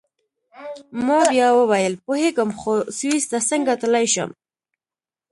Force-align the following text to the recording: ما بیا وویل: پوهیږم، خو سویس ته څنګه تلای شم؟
ما 1.05 1.19
بیا 1.31 1.47
وویل: 1.57 1.93
پوهیږم، 2.05 2.49
خو 2.59 2.71
سویس 2.97 3.25
ته 3.31 3.39
څنګه 3.49 3.73
تلای 3.81 4.05
شم؟ 4.13 4.29